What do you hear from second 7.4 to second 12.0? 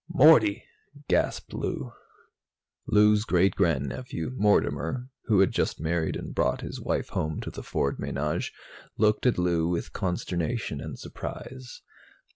to the Ford menage, looked at Lou with consternation and surprise.